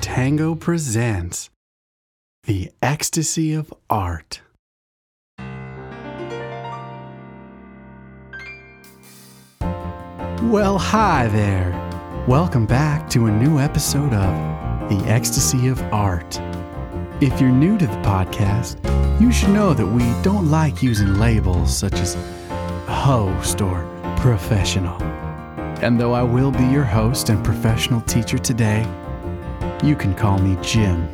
[0.00, 1.50] Tango presents
[2.44, 4.40] The Ecstasy of Art.
[10.44, 11.83] Well, hi there.
[12.28, 16.40] Welcome back to a new episode of The Ecstasy of Art.
[17.20, 18.80] If you're new to the podcast,
[19.20, 22.14] you should know that we don't like using labels such as
[22.86, 24.96] host or professional.
[25.82, 28.80] And though I will be your host and professional teacher today,
[29.84, 31.06] you can call me Jim.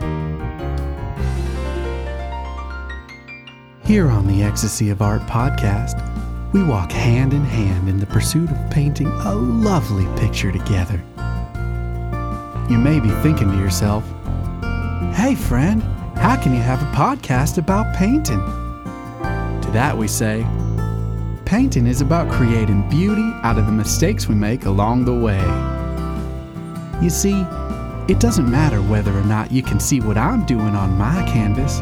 [3.82, 6.09] Here on the Ecstasy of Art podcast,
[6.52, 11.00] we walk hand in hand in the pursuit of painting a lovely picture together.
[12.68, 14.04] You may be thinking to yourself,
[15.14, 15.82] hey friend,
[16.16, 18.40] how can you have a podcast about painting?
[19.62, 20.44] To that we say,
[21.44, 25.40] painting is about creating beauty out of the mistakes we make along the way.
[27.02, 27.44] You see,
[28.08, 31.80] it doesn't matter whether or not you can see what I'm doing on my canvas.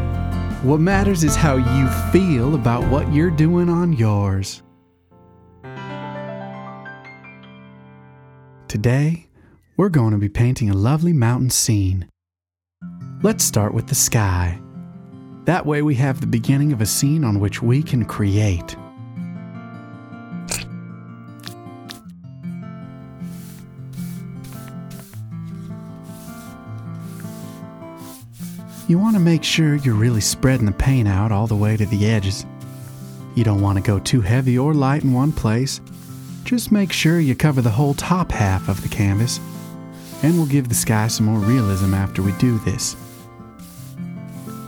[0.63, 4.61] What matters is how you feel about what you're doing on yours.
[8.69, 9.25] Today,
[9.77, 12.07] we're going to be painting a lovely mountain scene.
[13.23, 14.61] Let's start with the sky.
[15.45, 18.75] That way, we have the beginning of a scene on which we can create.
[28.87, 31.87] You want to make sure you're really spreading the paint out all the way to
[31.87, 32.45] the edges.
[33.33, 35.81] You don't want to go too heavy or light in one place.
[36.49, 39.39] Just make sure you cover the whole top half of the canvas,
[40.23, 42.95] and we'll give the sky some more realism after we do this.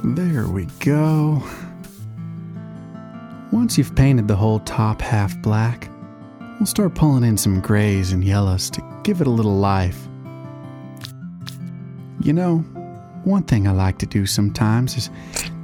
[0.03, 1.41] There we go.
[3.51, 5.89] Once you've painted the whole top half black,
[6.59, 10.07] we'll start pulling in some grays and yellows to give it a little life.
[12.21, 12.59] You know,
[13.23, 15.09] one thing I like to do sometimes is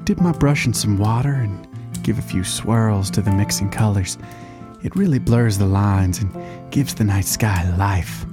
[0.05, 1.67] dip my brush in some water and
[2.01, 4.17] give a few swirls to the mixing colors.
[4.83, 8.25] It really blurs the lines and gives the night sky life.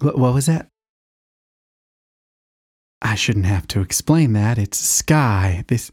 [0.00, 0.68] What, what was that?
[3.02, 4.58] I shouldn't have to explain that.
[4.58, 5.64] It's sky.
[5.68, 5.92] This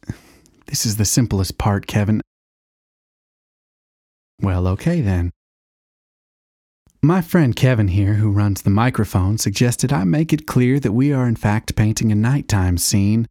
[0.67, 2.21] this is the simplest part, Kevin.
[4.41, 5.31] Well, okay then.
[7.03, 11.11] My friend Kevin here, who runs the microphone, suggested I make it clear that we
[11.11, 13.27] are in fact painting a nighttime scene.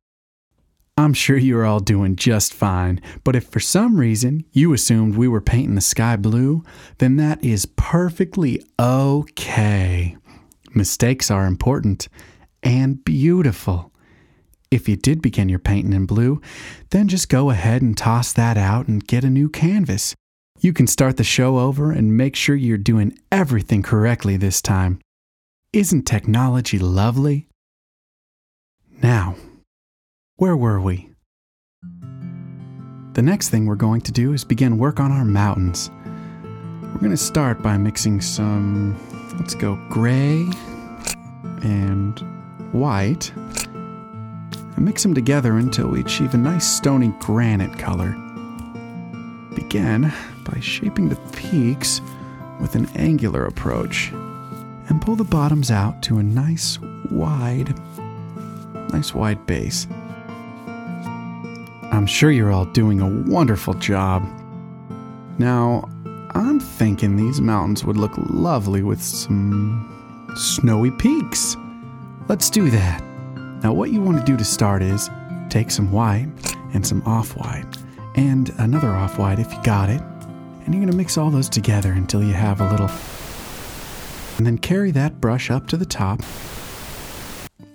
[1.00, 5.28] I'm sure you're all doing just fine, but if for some reason you assumed we
[5.28, 6.62] were painting the sky blue,
[6.99, 10.15] then that is perfectly okay.
[10.75, 12.09] Mistakes are important
[12.62, 13.93] and beautiful.
[14.71, 16.43] If you did begin your painting in blue,
[16.91, 20.15] then just go ahead and toss that out and get a new canvas.
[20.60, 25.00] You can start the show over and make sure you're doing everything correctly this time.
[25.72, 27.49] Isn't technology lovely?
[29.03, 29.37] Now,
[30.41, 31.11] where were we?
[33.12, 35.91] The next thing we're going to do is begin work on our mountains.
[36.81, 38.97] We're going to start by mixing some,
[39.39, 40.49] let's go gray
[41.62, 42.19] and
[42.73, 48.12] white, and mix them together until we achieve a nice stony granite color.
[49.55, 50.11] Begin
[50.47, 52.01] by shaping the peaks
[52.62, 54.11] with an angular approach
[54.89, 56.78] and pull the bottoms out to a nice
[57.11, 57.78] wide
[58.91, 59.87] nice wide base.
[61.93, 64.23] I'm sure you're all doing a wonderful job.
[65.39, 65.89] Now,
[66.34, 71.56] I'm thinking these mountains would look lovely with some snowy peaks.
[72.28, 73.03] Let's do that.
[73.62, 75.11] Now, what you want to do to start is
[75.49, 76.28] take some white
[76.73, 77.77] and some off white
[78.15, 81.49] and another off white if you got it, and you're going to mix all those
[81.49, 82.91] together until you have a little.
[84.39, 86.21] And then carry that brush up to the top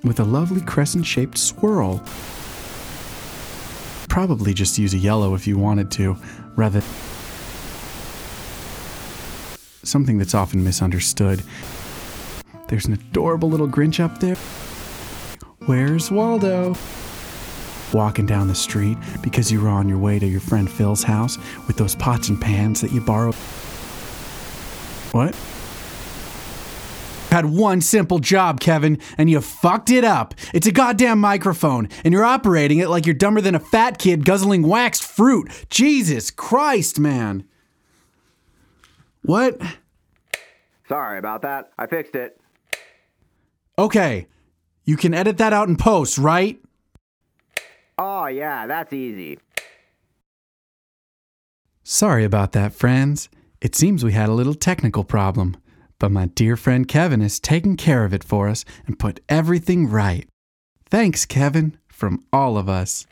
[0.03, 2.01] with a lovely crescent shaped swirl.
[4.15, 6.15] Probably just use a yellow if you wanted to,
[6.55, 6.79] rather.
[9.83, 11.43] Something that's often misunderstood.
[12.69, 14.37] There's an adorable little Grinch up there.
[15.65, 16.77] Where's Waldo?
[17.93, 21.37] Walking down the street because you were on your way to your friend Phil's house
[21.67, 23.35] with those pots and pans that you borrowed.
[25.11, 25.35] What?
[27.35, 30.33] Had one simple job, Kevin, and you fucked it up.
[30.53, 34.23] It's a goddamn microphone, and you're operating it like you're dumber than a fat kid
[34.23, 35.51] guzzling waxed fruit.
[35.69, 37.43] Jesus Christ, man.
[39.23, 39.59] What?
[40.87, 41.71] Sorry about that.
[41.77, 42.39] I fixed it.
[43.77, 44.27] Okay,
[44.85, 46.57] you can edit that out in post, right?
[47.97, 49.39] Oh, yeah, that's easy.
[51.83, 53.27] Sorry about that, friends.
[53.59, 55.57] It seems we had a little technical problem,
[55.99, 59.87] but my dear friend Kevin has taken care of it for us and put everything
[59.87, 60.27] right.
[60.89, 63.05] Thanks, Kevin, from all of us.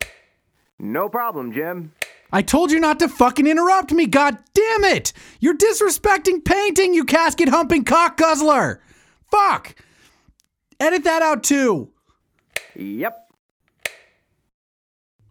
[0.80, 1.94] No problem, Jim.
[2.32, 5.14] I told you not to fucking interrupt me, god damn it!
[5.40, 8.82] You're disrespecting painting, you casket humping cock guzzler!
[9.30, 9.76] Fuck!
[10.80, 11.92] Edit that out too!
[12.76, 13.20] Yep.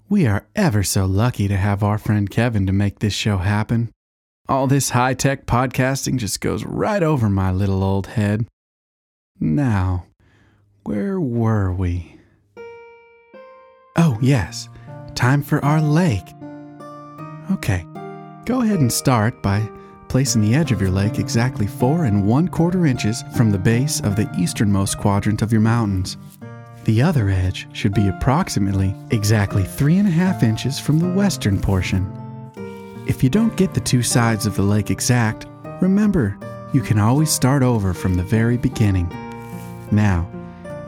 [0.09, 3.91] We are ever so lucky to have our friend Kevin to make this show happen.
[4.49, 8.47] All this high tech podcasting just goes right over my little old head.
[9.39, 10.07] Now,
[10.83, 12.19] where were we?
[13.97, 14.69] Oh, yes,
[15.15, 16.27] time for our lake.
[17.53, 17.87] Okay,
[18.45, 19.69] go ahead and start by
[20.09, 24.01] placing the edge of your lake exactly four and one quarter inches from the base
[24.01, 26.17] of the easternmost quadrant of your mountains.
[26.85, 31.61] The other edge should be approximately exactly three and a half inches from the western
[31.61, 32.22] portion.
[33.05, 35.47] If you don't get the two sides of the lake exact,
[35.81, 36.39] remember,
[36.73, 39.09] you can always start over from the very beginning.
[39.91, 40.31] Now,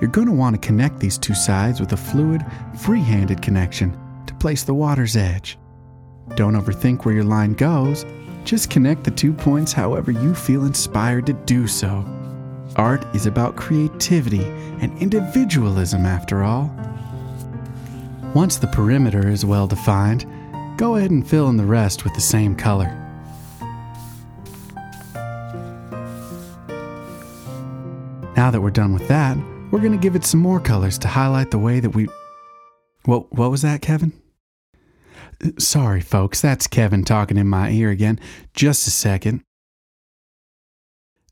[0.01, 2.45] you're going to want to connect these two sides with a fluid,
[2.79, 5.59] free handed connection to place the water's edge.
[6.37, 8.07] Don't overthink where your line goes,
[8.45, 12.05] just connect the two points however you feel inspired to do so.
[12.77, 14.45] Art is about creativity
[14.81, 16.71] and individualism, after all.
[18.35, 20.27] Once the perimeter is well defined,
[20.77, 23.01] go ahead and fill in the rest with the same color.
[28.37, 29.37] Now that we're done with that,
[29.71, 32.09] we're going to give it some more colors to highlight the way that we.
[33.05, 34.13] What, what was that, Kevin?
[35.59, 38.19] Sorry, folks, that's Kevin talking in my ear again.
[38.55, 39.43] Just a second.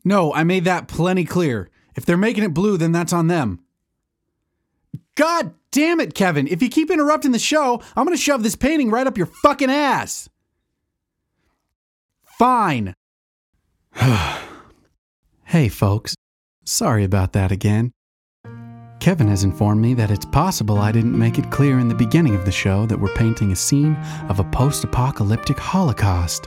[0.04, 1.70] No, I made that plenty clear.
[1.94, 3.60] If they're making it blue, then that's on them.
[5.14, 6.46] God damn it, Kevin.
[6.46, 9.26] If you keep interrupting the show, I'm going to shove this painting right up your
[9.26, 10.28] fucking ass.
[12.38, 12.94] Fine.
[15.44, 16.14] hey, folks.
[16.64, 17.92] Sorry about that again.
[19.00, 22.36] Kevin has informed me that it's possible I didn't make it clear in the beginning
[22.36, 23.96] of the show that we're painting a scene
[24.28, 26.46] of a post apocalyptic holocaust.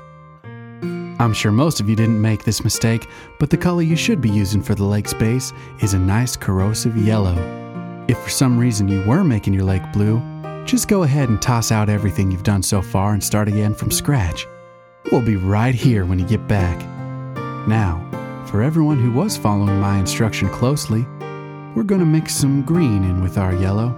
[1.20, 3.08] I'm sure most of you didn't make this mistake,
[3.40, 5.52] but the color you should be using for the lake's base
[5.82, 7.65] is a nice corrosive yellow.
[8.08, 10.22] If for some reason you were making your lake blue,
[10.66, 13.90] just go ahead and toss out everything you've done so far and start again from
[13.90, 14.46] scratch.
[15.12, 16.80] We'll be right here when you get back.
[17.68, 18.04] Now,
[18.46, 21.02] for everyone who was following my instruction closely,
[21.76, 23.90] we're going to mix some green in with our yellow.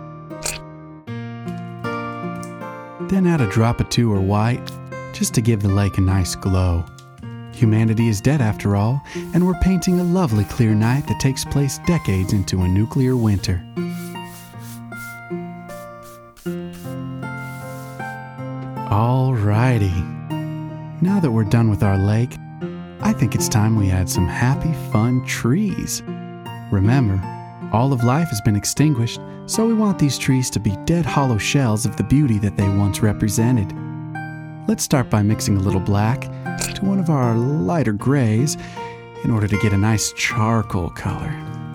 [3.10, 4.72] Then add a drop or two of white,
[5.12, 6.86] just to give the lake a nice glow.
[7.58, 9.02] Humanity is dead after all,
[9.34, 13.66] and we're painting a lovely clear night that takes place decades into a nuclear winter.
[18.92, 19.92] Alrighty.
[21.02, 22.38] Now that we're done with our lake,
[23.02, 26.04] I think it's time we add some happy, fun trees.
[26.72, 27.20] Remember,
[27.74, 31.40] all of life has been extinguished, so we want these trees to be dead hollow
[31.40, 33.74] shells of the beauty that they once represented.
[34.68, 38.58] Let's start by mixing a little black to one of our lighter grays
[39.24, 41.32] in order to get a nice charcoal color.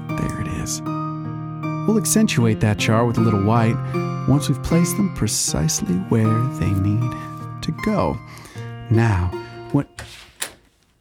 [0.09, 0.83] There it is.
[0.83, 3.77] We'll accentuate that char with a little white
[4.29, 7.11] once we've placed them precisely where they need
[7.63, 8.15] to go.
[8.91, 9.29] Now,
[9.73, 9.89] what?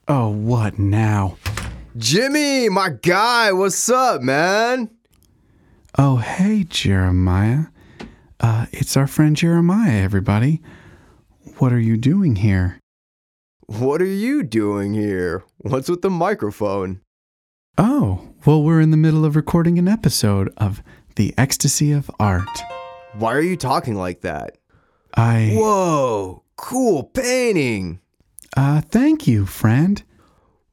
[0.08, 1.36] Oh, what now?
[1.98, 4.88] Jimmy, my guy, what's up, man?
[5.98, 7.64] Oh, hey, Jeremiah.
[8.40, 10.62] Uh, it's our friend Jeremiah, everybody.
[11.62, 12.80] What are you doing here?
[13.66, 15.44] What are you doing here?
[15.58, 17.02] What's with the microphone?
[17.78, 20.82] Oh, well, we're in the middle of recording an episode of
[21.14, 22.48] The Ecstasy of Art.
[23.12, 24.58] Why are you talking like that?
[25.14, 25.52] I.
[25.54, 28.00] Whoa, cool painting.
[28.56, 30.02] Uh, thank you, friend.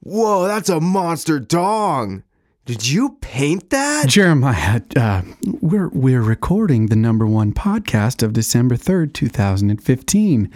[0.00, 2.24] Whoa, that's a monster dong.
[2.66, 4.08] Did you paint that?
[4.08, 5.22] Jeremiah, uh,
[5.60, 10.50] we're, we're recording the number one podcast of December 3rd, 2015,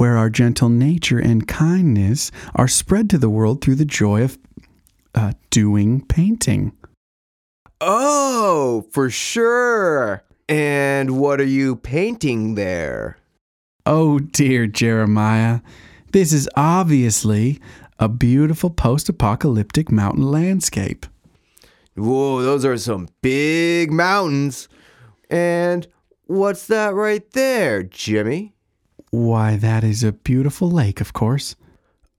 [0.00, 4.38] where our gentle nature and kindness are spread to the world through the joy of
[5.14, 6.72] uh, doing painting.
[7.82, 10.24] Oh, for sure.
[10.48, 13.18] And what are you painting there?
[13.84, 15.60] Oh, dear Jeremiah.
[16.12, 17.60] This is obviously
[17.98, 21.04] a beautiful post apocalyptic mountain landscape.
[21.94, 24.66] Whoa, those are some big mountains.
[25.28, 25.86] And
[26.24, 28.54] what's that right there, Jimmy?
[29.10, 31.56] Why, that is a beautiful lake, of course.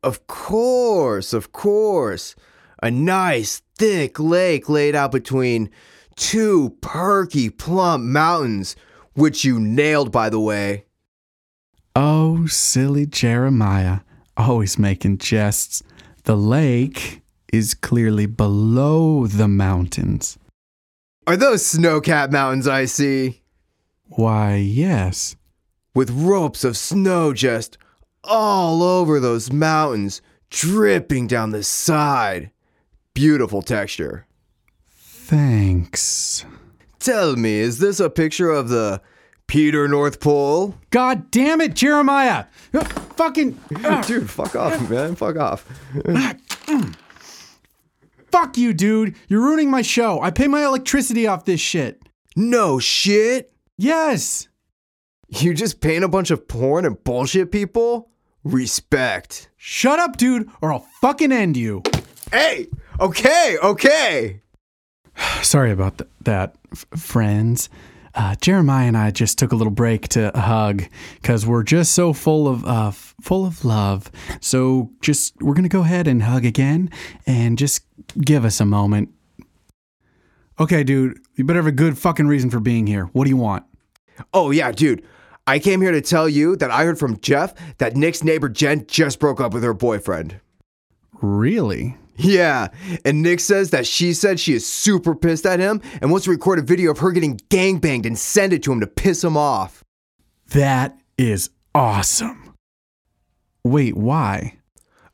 [0.04, 2.36] Of course, of course.
[2.84, 5.70] A nice, thick lake laid out between
[6.16, 8.76] two perky, plump mountains,
[9.14, 10.86] which you nailed, by the way.
[11.96, 14.00] Oh, silly Jeremiah,
[14.36, 15.84] always making jests.
[16.24, 17.22] The lake
[17.54, 20.38] is clearly below the mountains.
[21.28, 23.42] Are those snow-capped mountains I see?
[24.06, 25.36] Why, yes.
[25.94, 27.78] With ropes of snow just
[28.24, 32.52] all over those mountains, dripping down the side.
[33.14, 34.26] Beautiful texture.
[34.88, 36.46] Thanks.
[37.00, 39.02] Tell me, is this a picture of the
[39.48, 40.76] Peter North Pole?
[40.92, 42.46] God damn it, Jeremiah!
[42.74, 43.60] Uh, Fucking.
[43.84, 45.16] uh, Dude, fuck off, man.
[45.16, 45.66] Fuck off.
[48.32, 49.16] fuck you, dude!
[49.28, 50.22] You're ruining my show.
[50.22, 52.02] I pay my electricity off this shit.
[52.36, 53.52] No shit.
[53.78, 54.48] Yes!
[55.34, 58.10] You just paint a bunch of porn and bullshit people?
[58.44, 59.50] Respect.
[59.56, 61.84] Shut up, dude, or I'll fucking end you.
[62.32, 62.68] Hey,
[63.00, 64.42] okay, okay.
[65.42, 67.70] Sorry about th- that, f- friends.
[68.14, 70.84] Uh, Jeremiah and I just took a little break to hug
[71.22, 74.12] because we're just so full of uh, f- full of love.
[74.42, 76.90] So just we're gonna go ahead and hug again,
[77.26, 77.86] and just
[78.20, 79.12] give us a moment.
[80.60, 83.06] Okay, dude, you better have a good fucking reason for being here.
[83.14, 83.64] What do you want?
[84.34, 85.04] Oh, yeah, dude.
[85.52, 88.88] I came here to tell you that I heard from Jeff that Nick's neighbor Jen
[88.88, 90.40] just broke up with her boyfriend.
[91.22, 91.98] Really?
[92.16, 92.70] Yeah,
[93.04, 96.32] and Nick says that she said she is super pissed at him and wants to
[96.32, 99.36] record a video of her getting gangbanged and send it to him to piss him
[99.36, 99.84] off.
[100.52, 102.54] That is awesome.
[103.66, 104.58] Wait, why?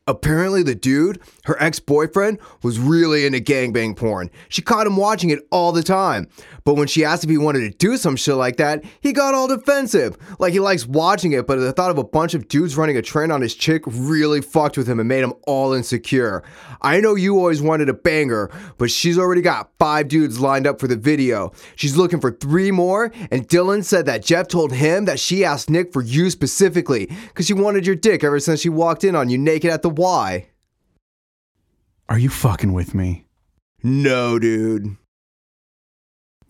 [0.07, 4.29] Apparently, the dude, her ex boyfriend, was really into gangbang porn.
[4.49, 6.27] She caught him watching it all the time.
[6.63, 9.33] But when she asked if he wanted to do some shit like that, he got
[9.33, 10.17] all defensive.
[10.37, 13.01] Like he likes watching it, but the thought of a bunch of dudes running a
[13.01, 16.43] train on his chick really fucked with him and made him all insecure.
[16.81, 20.79] I know you always wanted a banger, but she's already got five dudes lined up
[20.79, 21.53] for the video.
[21.77, 25.69] She's looking for three more, and Dylan said that Jeff told him that she asked
[25.69, 29.29] Nick for you specifically because she wanted your dick ever since she walked in on
[29.29, 30.47] you naked at the Y.
[32.09, 33.25] Are you fucking with me?
[33.83, 34.95] No, dude.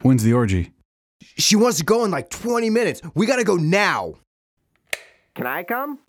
[0.02, 0.72] When's the orgy?
[1.38, 3.02] She wants to go in like 20 minutes.
[3.16, 4.16] We gotta go now.
[5.36, 6.00] Can I come?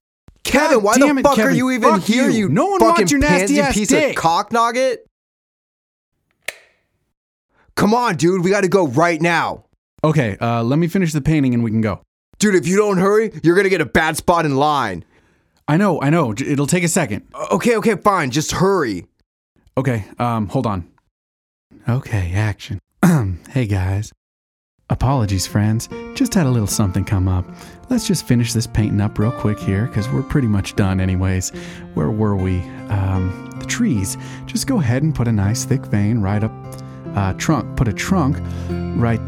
[0.45, 2.39] Kevin, God why damn the it, fuck are you even Fuck here, you.
[2.45, 4.11] you, No one fucking wants your nasty ass piece dick.
[4.11, 5.07] of cock nugget?
[7.77, 9.65] Come on, dude, we gotta go right now.
[10.03, 12.01] Okay, uh, let me finish the painting and we can go.
[12.39, 15.05] Dude, if you don't hurry, you're gonna get a bad spot in line.
[15.69, 16.33] I know, I know.
[16.33, 17.29] It'll take a second.
[17.53, 19.07] Okay, okay, fine, just hurry.
[19.77, 20.89] Okay, um, hold on.
[21.87, 22.81] Okay, action.
[23.51, 24.13] hey guys.
[24.91, 25.87] Apologies, friends.
[26.15, 27.45] Just had a little something come up.
[27.91, 31.51] Let's just finish this painting up real quick here, because we're pretty much done, anyways.
[31.93, 32.61] Where were we?
[32.89, 34.17] Um, the trees.
[34.47, 36.53] Just go ahead and put a nice thick vein right up,
[37.15, 37.77] uh, trunk.
[37.77, 38.39] Put a trunk
[38.71, 39.21] right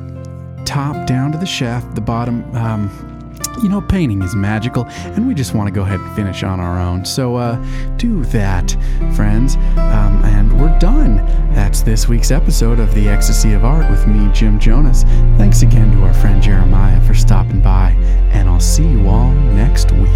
[0.64, 2.42] top down to the shaft, the bottom.
[2.56, 3.19] Um,
[3.62, 6.60] you know, painting is magical, and we just want to go ahead and finish on
[6.60, 7.04] our own.
[7.04, 7.56] So, uh,
[7.96, 8.70] do that,
[9.14, 9.56] friends.
[9.76, 11.16] Um, and we're done.
[11.54, 15.02] That's this week's episode of The Ecstasy of Art with me, Jim Jonas.
[15.36, 17.90] Thanks again to our friend Jeremiah for stopping by,
[18.32, 20.08] and I'll see you all next week.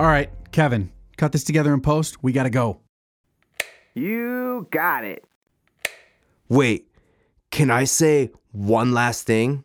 [0.00, 2.22] All right, Kevin, cut this together in post.
[2.22, 2.80] We got to go.
[3.94, 5.24] You got it.
[6.48, 6.88] Wait,
[7.50, 9.64] can I say one last thing?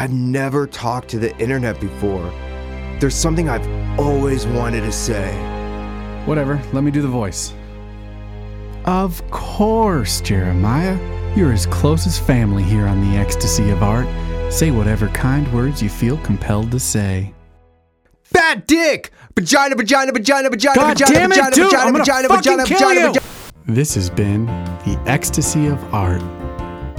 [0.00, 2.32] I've never talked to the internet before.
[3.00, 3.68] There's something I've
[4.00, 5.30] always wanted to say.
[6.24, 7.52] Whatever, let me do the voice.
[8.86, 10.96] Of course, Jeremiah.
[11.36, 14.08] You're as close as family here on the ecstasy of art.
[14.50, 17.34] Say whatever kind words you feel compelled to say.
[18.22, 19.10] Fat dick!
[19.36, 21.64] Vagina, vagina, vagina, vagina, God vagina, damn it, vagina, dude!
[21.66, 23.06] vagina, I'm gonna vagina, fucking vagina, kill vagina, you!
[23.08, 23.26] vagina.
[23.66, 26.22] This has been the ecstasy of art.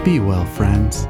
[0.06, 1.08] Be well, friends.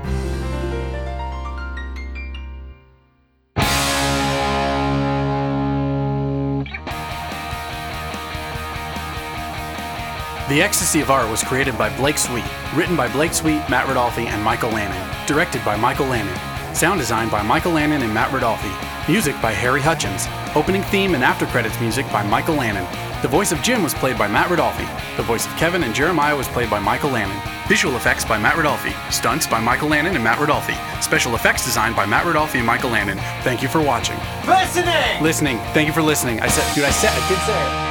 [10.52, 12.44] The Ecstasy of Art was created by Blake Sweet,
[12.76, 17.30] written by Blake Sweet, Matt Rodolfi, and Michael Lannon, directed by Michael Lannon, sound design
[17.30, 18.70] by Michael Lannon and Matt Rodolfi,
[19.08, 22.86] music by Harry Hutchins, opening theme and after credits music by Michael Lannon.
[23.22, 25.16] The voice of Jim was played by Matt Rodolfi.
[25.16, 27.42] The voice of Kevin and Jeremiah was played by Michael Lannon.
[27.70, 28.92] Visual effects by Matt Rodolfi.
[29.10, 30.76] Stunts by Michael Lannon and Matt Rodolfi.
[31.02, 33.20] Special effects designed by Matt Rodolfi and Michael Lannon.
[33.46, 34.18] Thank you for watching.
[34.46, 35.24] Listening!
[35.24, 35.60] Listening.
[35.72, 36.42] Thank you for listening.
[36.42, 37.91] I said, dude, I said, I did say it.